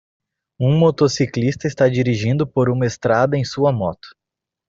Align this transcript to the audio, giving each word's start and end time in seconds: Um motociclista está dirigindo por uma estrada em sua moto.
Um 0.59 0.79
motociclista 0.79 1.67
está 1.67 1.87
dirigindo 1.87 2.47
por 2.47 2.71
uma 2.71 2.87
estrada 2.87 3.37
em 3.37 3.45
sua 3.45 3.71
moto. 3.71 4.07